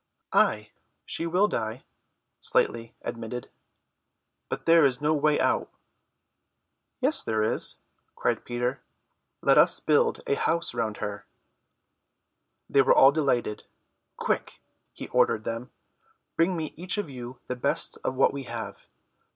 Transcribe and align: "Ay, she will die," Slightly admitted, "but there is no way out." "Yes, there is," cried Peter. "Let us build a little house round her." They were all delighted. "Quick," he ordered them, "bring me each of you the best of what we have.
"Ay, 0.33 0.71
she 1.05 1.27
will 1.27 1.47
die," 1.47 1.83
Slightly 2.39 2.95
admitted, 3.03 3.51
"but 4.49 4.65
there 4.65 4.83
is 4.83 4.99
no 4.99 5.13
way 5.13 5.39
out." 5.39 5.69
"Yes, 7.01 7.21
there 7.21 7.43
is," 7.43 7.75
cried 8.15 8.43
Peter. 8.43 8.81
"Let 9.43 9.59
us 9.59 9.79
build 9.79 10.17
a 10.25 10.29
little 10.31 10.43
house 10.45 10.73
round 10.73 10.97
her." 10.97 11.27
They 12.67 12.81
were 12.81 12.95
all 12.95 13.11
delighted. 13.11 13.65
"Quick," 14.17 14.59
he 14.91 15.07
ordered 15.09 15.43
them, 15.43 15.69
"bring 16.35 16.57
me 16.57 16.73
each 16.75 16.97
of 16.97 17.07
you 17.11 17.39
the 17.45 17.55
best 17.55 17.99
of 18.03 18.15
what 18.15 18.33
we 18.33 18.45
have. 18.45 18.87